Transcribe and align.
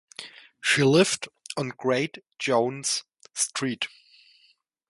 She 0.61 0.81
lived 0.81 1.27
on 1.57 1.73
Great 1.77 2.23
Jones 2.39 3.03
Street. 3.35 3.87